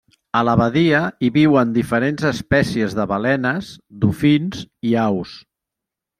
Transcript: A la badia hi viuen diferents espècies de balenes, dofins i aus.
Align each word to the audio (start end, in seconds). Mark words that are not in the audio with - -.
A 0.37 0.39
la 0.47 0.53
badia 0.59 1.01
hi 1.25 1.29
viuen 1.35 1.73
diferents 1.75 2.25
espècies 2.31 2.97
de 3.01 3.07
balenes, 3.13 3.71
dofins 4.07 4.65
i 4.93 4.97
aus. 5.05 5.37